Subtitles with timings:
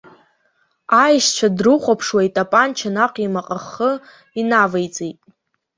[1.03, 3.91] Аишьцәа дрыхәаԥшуа, итапанча наҟ имаҟахы
[4.39, 5.19] инавҵеиҵеит.